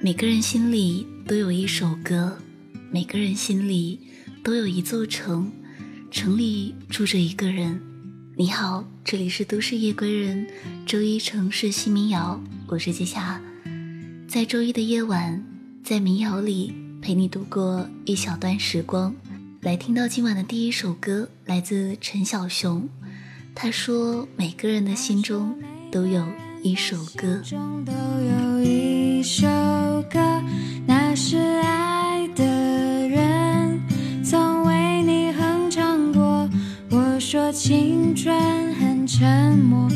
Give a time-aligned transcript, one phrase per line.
[0.00, 2.38] 每个人心里都有一首歌，
[2.92, 3.98] 每个人心里
[4.44, 5.50] 都有一座城，
[6.08, 7.80] 城里住着一个人。
[8.36, 10.46] 你好，这里是都市夜归人，
[10.86, 13.40] 周一城市新民谣，我是季夏，
[14.28, 15.44] 在周一的夜晚，
[15.82, 16.72] 在民谣里
[17.02, 19.12] 陪你度过一小段时光。
[19.62, 22.88] 来听到今晚的第一首歌，来自陈小熊。
[23.52, 26.24] 他说：“每个人的心中都有
[26.62, 27.42] 一首歌。”
[27.84, 29.48] 都有一一首
[30.08, 30.20] 歌，
[30.86, 32.44] 那是爱的
[33.08, 33.82] 人
[34.22, 36.48] 曾为你哼唱过。
[36.88, 39.88] 我说青春很沉默，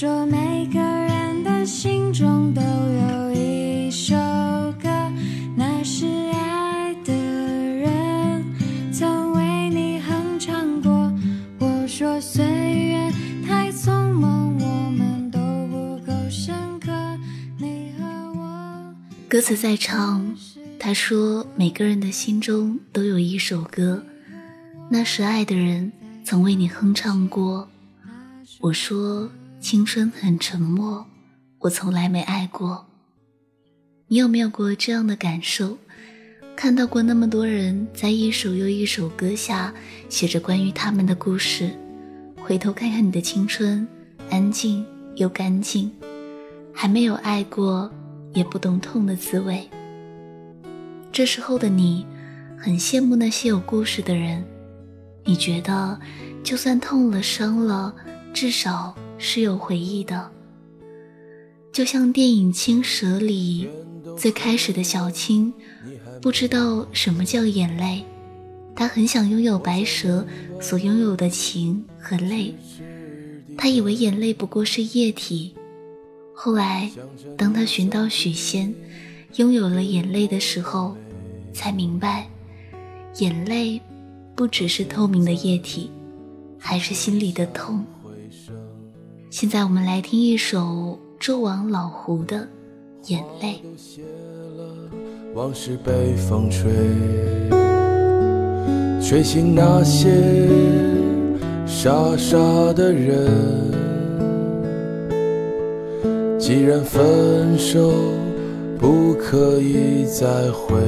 [0.00, 4.14] 说每个人的心中都有一首
[4.80, 4.88] 歌，
[5.56, 8.44] 那是爱的人
[8.92, 11.12] 曾为你哼唱过。
[11.58, 13.12] 我说岁月
[13.44, 16.92] 太匆忙，我们都不够深刻。
[17.56, 18.04] 你和
[18.38, 18.94] 我。
[19.28, 20.32] 歌词在唱，
[20.78, 24.04] 他说每个人的心中都有一首歌，
[24.88, 25.90] 那是爱的人
[26.22, 27.68] 曾为你哼唱过。
[28.60, 29.28] 我说
[29.60, 31.04] 青春很沉默，
[31.58, 32.86] 我从来没爱过。
[34.06, 35.76] 你有没有过这样的感受？
[36.54, 39.74] 看到过那么多人在一首又一首歌下
[40.08, 41.70] 写着关于他们的故事，
[42.40, 43.86] 回头看看你的青春，
[44.30, 44.86] 安静
[45.16, 45.90] 又干净，
[46.72, 47.90] 还没有爱过，
[48.34, 49.68] 也不懂痛的滋味。
[51.10, 52.06] 这时候的你，
[52.56, 54.44] 很羡慕那些有故事的人。
[55.24, 55.98] 你觉得，
[56.44, 57.94] 就算痛了、伤了，
[58.32, 60.30] 至少是有回忆的。
[61.72, 63.68] 就像电影《青蛇》里
[64.16, 65.52] 最开始的小青，
[66.20, 68.04] 不知道什么叫眼泪，
[68.74, 70.26] 他很想拥有白蛇
[70.60, 72.54] 所拥有的情和泪，
[73.56, 75.54] 他以为眼泪不过是液体。
[76.34, 76.90] 后来，
[77.36, 78.74] 当他寻到许仙，
[79.36, 80.96] 拥有了眼泪的时候，
[81.52, 82.28] 才明白，
[83.18, 83.80] 眼泪
[84.34, 85.90] 不只是透明的液体，
[86.58, 87.84] 还是心里的痛。
[89.30, 92.36] 现在我们来听一首纣王老胡的
[93.12, 93.60] 《眼泪》。
[95.34, 96.72] 往事被风吹，
[99.02, 100.08] 吹醒那些
[101.66, 102.38] 傻傻
[102.72, 103.30] 的人。
[106.38, 107.92] 既然分手
[108.78, 110.80] 不可以再会，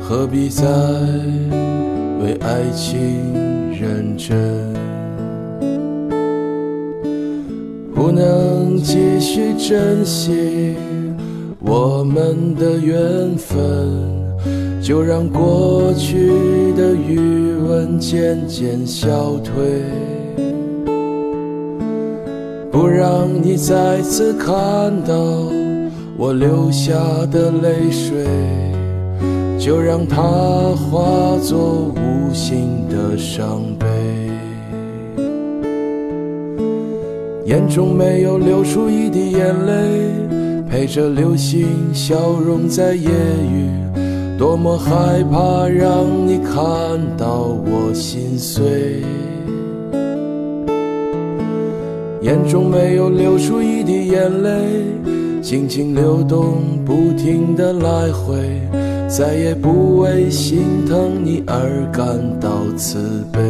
[0.00, 0.66] 何必再
[2.22, 4.72] 为爱情认真？
[8.02, 10.74] 不能继续珍惜
[11.60, 13.56] 我们的缘分，
[14.82, 19.84] 就让过去的余温渐渐消退，
[22.72, 24.52] 不让你再次看
[25.04, 25.14] 到
[26.16, 26.92] 我流下
[27.30, 28.26] 的泪水。
[29.60, 33.86] 就让它化作无形的伤悲。
[37.44, 39.72] 眼中没有流出一滴眼泪，
[40.70, 43.68] 陪着流星消融在夜雨。
[44.38, 49.02] 多么害怕让你看到我心碎。
[52.22, 54.50] 眼中没有流出一滴眼泪，
[55.42, 58.36] 静静流动，不停的来回。
[59.08, 63.40] 再也不为心疼你而感到慈悲。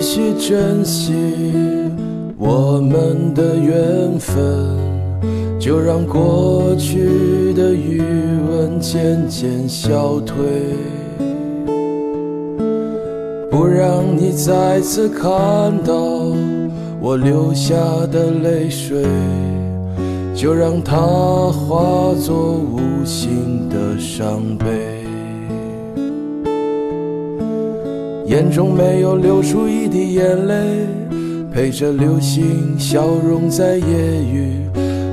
[0.00, 1.12] 能继续珍惜
[2.38, 4.34] 我们的缘分，
[5.58, 8.00] 就让过去的余
[8.50, 10.36] 温渐渐消退，
[13.50, 15.30] 不让你再次看
[15.84, 15.94] 到
[16.98, 17.76] 我流下
[18.10, 19.04] 的泪水，
[20.34, 24.99] 就让它化作无形的伤悲。
[28.30, 30.86] 眼中没有流出一滴眼泪，
[31.52, 34.52] 陪着流星消融在夜雨。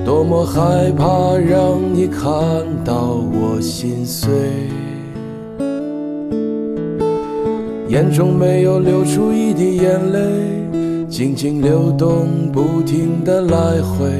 [0.06, 2.30] 多么害怕让你看
[2.86, 4.30] 到我心碎。
[7.90, 10.20] 眼中没有流出一滴眼泪，
[11.10, 14.12] 静静流动，不停的来回。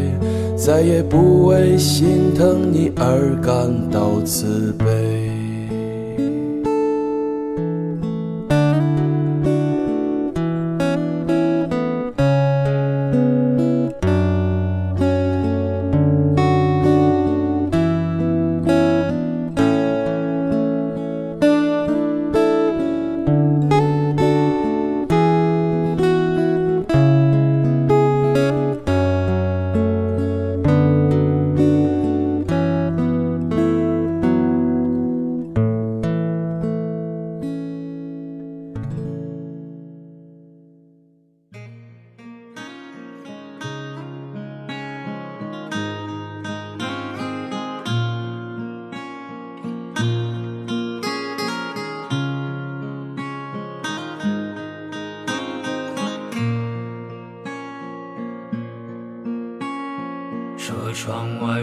[0.56, 5.07] 再也不为心疼你而感到自卑。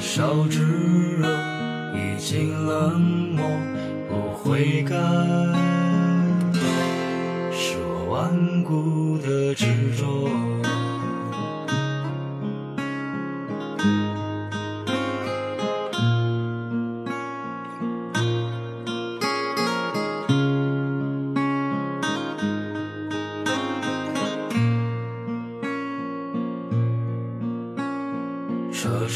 [0.00, 0.62] 多少炙
[1.18, 1.28] 热
[1.94, 2.98] 已经冷
[3.36, 3.44] 漠，
[4.08, 4.96] 不悔改，
[7.52, 9.66] 是我顽固的执
[9.98, 10.49] 着。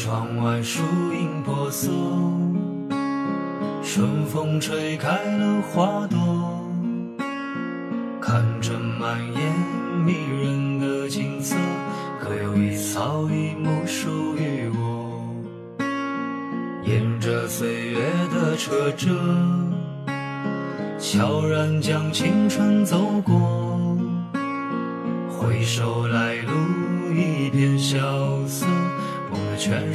[0.05, 0.83] 窗外树
[1.15, 1.91] 影婆娑，
[3.81, 6.61] 春风吹开了花朵，
[8.21, 9.41] 看着满眼
[10.05, 11.55] 迷人的景色，
[12.21, 15.25] 可有一草一木属于我。
[16.83, 17.99] 沿着岁月
[18.31, 19.09] 的车辙，
[20.99, 23.34] 悄然将青春走过，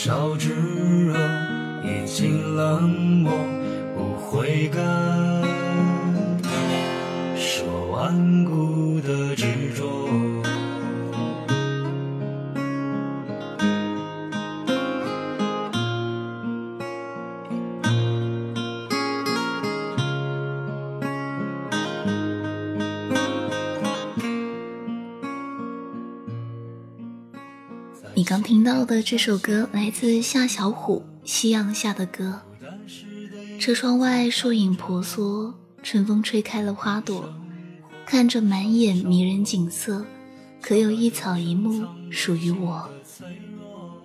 [0.00, 1.14] 多少炙热
[1.84, 3.49] 已经冷漠，
[28.30, 32.42] 刚听到的这首歌来自夏小虎《夕阳下的歌》。
[33.60, 37.28] 车窗外树影婆娑，春风吹开了花朵，
[38.06, 40.06] 看着满眼迷人景色，
[40.62, 42.88] 可有一草一木属于我？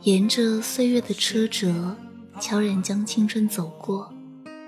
[0.01, 1.96] 沿着岁月的车辙，
[2.39, 4.12] 悄然将青春走过，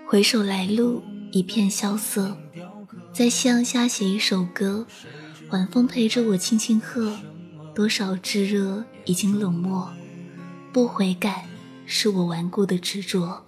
[0.06, 2.38] 回首来路一片萧瑟，
[3.12, 4.86] 在夕阳下写一首歌，
[5.50, 7.18] 晚风陪着我轻轻喝。
[7.78, 9.88] 多少炙热已经冷漠，
[10.74, 11.46] 不悔改
[11.86, 13.40] 是我顽固的执着。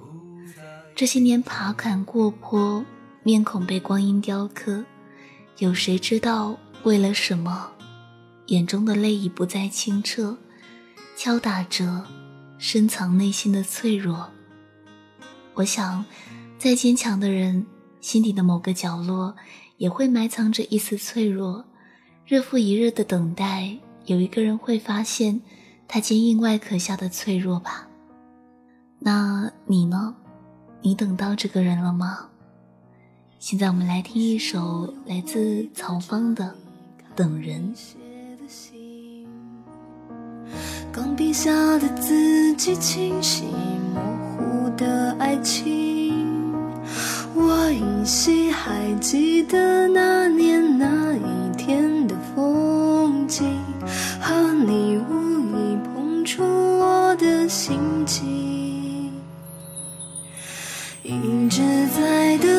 [0.96, 2.86] 这些年爬坎过坡，
[3.24, 4.86] 面孔被光阴雕刻，
[5.58, 7.72] 有谁知道为了什么？
[8.50, 10.38] 眼中的泪已不再清澈，
[11.18, 12.06] 敲打着
[12.60, 14.30] 深藏内心的脆弱。
[15.56, 16.06] 我想，
[16.60, 17.66] 再坚强的人，
[18.00, 19.36] 心底的某个角落
[19.78, 21.66] 也会埋藏着一丝脆弱。
[22.28, 23.76] 日复一日的等待。
[24.10, 25.40] 有一个人会发现
[25.88, 27.88] 他坚硬外壳下的脆弱吧？
[28.98, 30.16] 那你呢？
[30.82, 32.26] 你等到这个人了吗？
[33.38, 36.46] 现在我们来听一首来自曹芳的
[37.16, 37.72] 《等人》。
[40.92, 43.44] 钢笔下的字迹清晰，
[43.94, 44.02] 模
[44.36, 46.52] 糊的爱情，
[47.36, 53.59] 我依稀还记得那年那一天的风景。
[61.60, 62.59] 实在的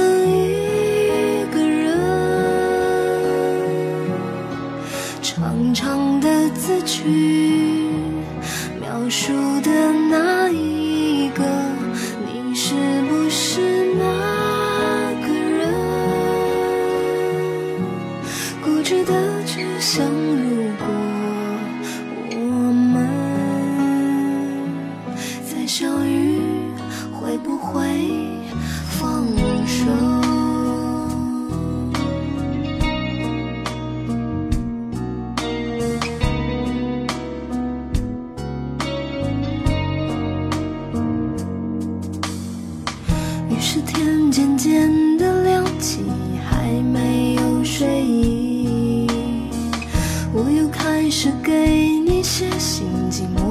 [53.10, 53.49] 寂寞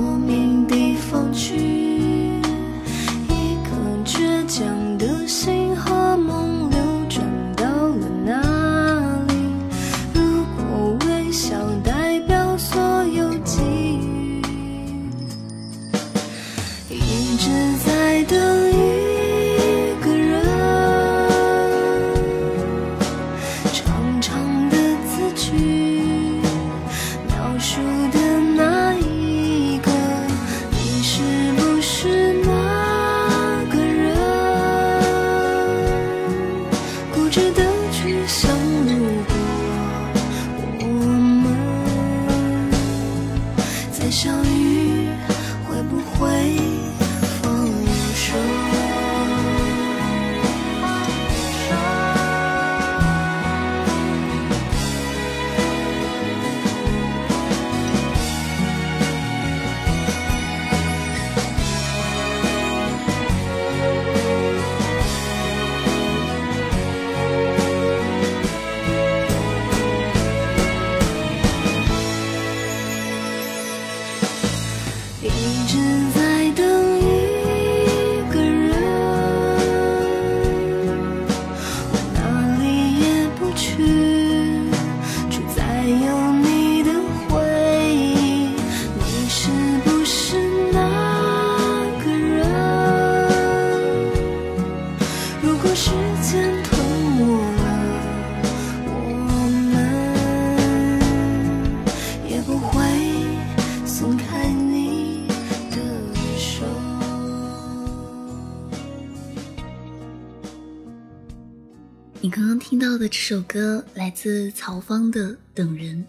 [113.29, 116.03] 首歌来自曹芳的《等人》，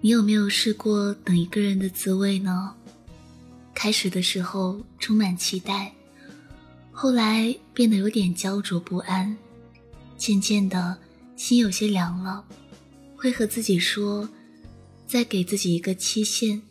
[0.00, 2.74] 你有没有试过等一个人的滋味呢？
[3.72, 5.94] 开始的时候充满期待，
[6.90, 9.38] 后来变得有点焦灼不安，
[10.18, 10.98] 渐渐的
[11.36, 12.44] 心有些凉了，
[13.14, 14.28] 会和自己说，
[15.06, 16.62] 再给自己一个期限，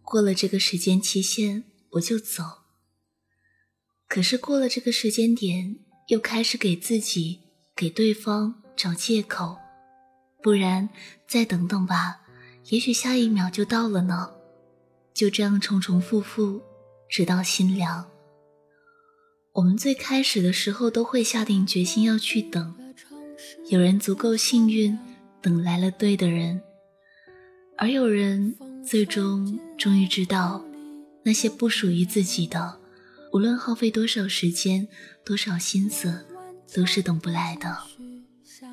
[0.00, 2.42] 过了这个时间期限我就走。
[4.08, 7.40] 可是过了这个时间点，又开始给自己。
[7.76, 9.58] 给对方找借口，
[10.40, 10.88] 不然
[11.26, 12.20] 再等等吧，
[12.68, 14.30] 也许下一秒就到了呢。
[15.12, 16.62] 就这样重重复复，
[17.10, 18.08] 直到心凉。
[19.54, 22.76] 我们最开始的时候都会下定决心要去等，
[23.68, 24.96] 有人足够幸运，
[25.42, 26.62] 等来了对的人，
[27.76, 28.56] 而有人
[28.86, 30.64] 最终终于知道，
[31.24, 32.78] 那些不属于自己的，
[33.32, 34.86] 无论耗费多少时间，
[35.24, 36.24] 多少心思。
[36.74, 37.78] 都是等不来的，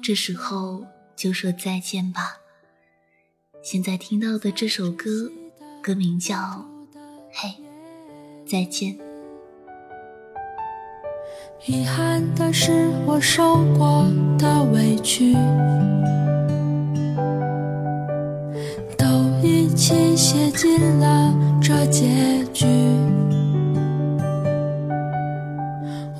[0.07, 0.85] 这时候
[1.15, 2.37] 就说再见吧。
[3.63, 5.31] 现在听到的这首歌，
[5.81, 6.35] 歌名叫
[7.33, 7.55] 《嘿，
[8.45, 8.93] 再见》。
[11.65, 14.05] 遗憾的是，我受过
[14.37, 15.33] 的委屈，
[18.95, 19.07] 都
[19.41, 22.67] 一起写进了这结局。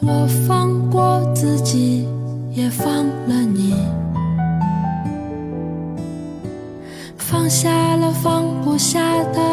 [0.01, 0.84] 我放
[8.85, 9.44] 下的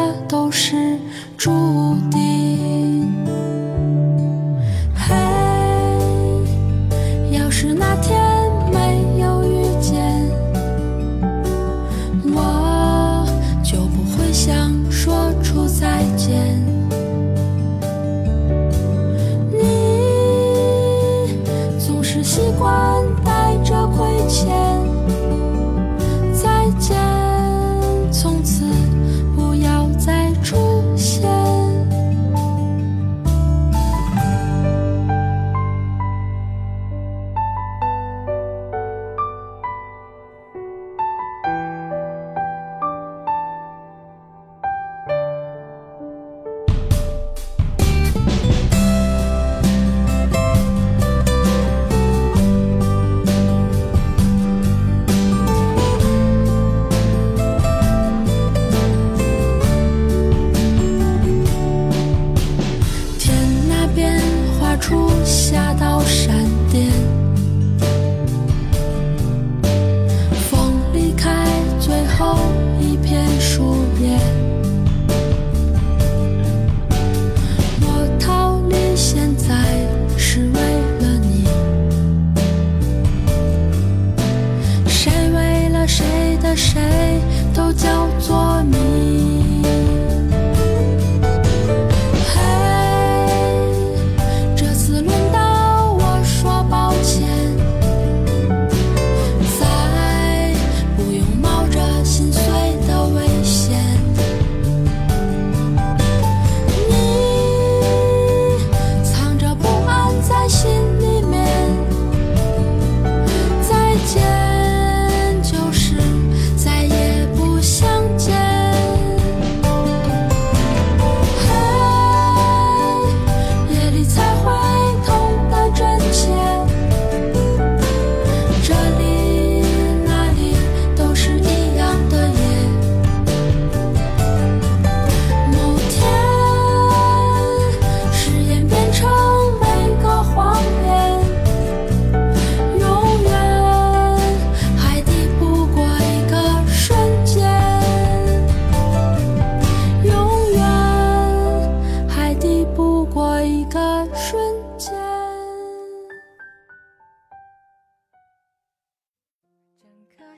[154.13, 154.39] 瞬
[154.77, 154.93] 间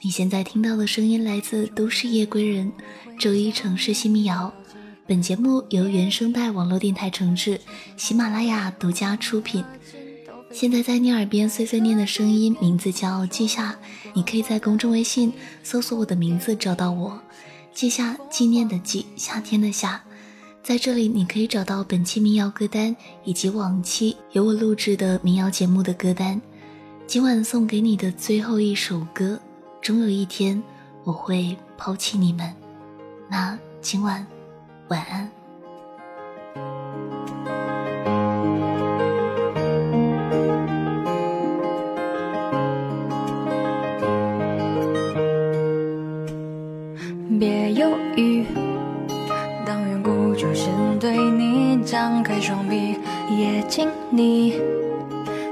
[0.02, 2.72] 你现在听到的声音来自《都市夜归人》，
[3.20, 4.54] 周一城市新民谣。
[5.08, 7.60] 本节目由原声带网络电台承制，
[7.98, 9.66] 喜马拉雅独家出品。
[10.52, 13.78] 现在在你耳边碎碎念的声音，名字叫季夏。
[14.14, 17.20] 你可以在公众微信搜索我的名字找到我，
[17.74, 20.05] 季夏纪念的季，夏天的夏。
[20.66, 26.42] 在这里，你可以找到本期民谣歌单以及往期由我录制的民谣节目的歌单。
[27.06, 29.40] 今晚送给你的最后一首歌。
[29.80, 30.60] 终有一天，
[31.04, 32.52] 我会抛弃你们。
[33.30, 34.26] 那今晚，
[34.88, 35.30] 晚安。
[51.06, 52.98] 对你张开双臂，
[53.30, 54.60] 也请你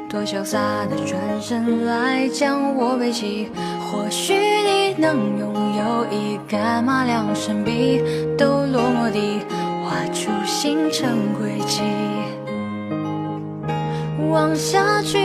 [0.10, 0.58] 多潇洒
[0.90, 3.52] 的转身来将我背起。
[3.80, 8.02] 或许你能拥有一干马良神笔，
[8.36, 9.42] 都落墨滴，
[9.84, 11.84] 画出星辰轨迹。
[14.32, 15.20] 望下去，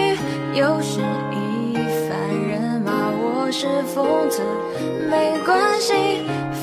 [0.53, 1.01] 又是
[1.33, 1.73] 一
[2.07, 2.19] 番
[2.51, 4.43] 人马我是疯子，
[5.09, 5.95] 没关系，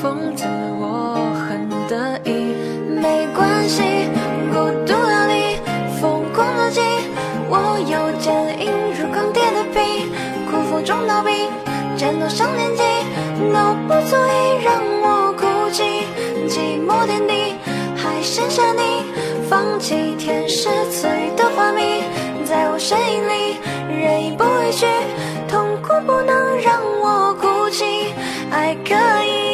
[0.00, 0.44] 疯子
[0.78, 2.45] 我很得意，
[3.68, 3.82] 息，
[4.52, 5.58] 孤独要你
[6.00, 6.80] 疯狂的记，
[7.48, 10.06] 我有坚硬如钢铁的臂，
[10.50, 11.48] 苦风中逃避，
[11.96, 12.82] 战斗上年纪
[13.52, 15.82] 都不足以让我哭泣，
[16.48, 17.54] 寂寞天地
[17.96, 19.04] 还剩下你，
[19.48, 22.02] 放弃天使赐予的花蜜。
[22.44, 23.56] 在我身影里，
[24.00, 24.86] 人已不委屈，
[25.48, 27.84] 痛苦不能让我哭泣，
[28.52, 29.45] 爱可以。